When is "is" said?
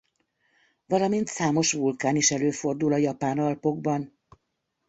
2.15-2.31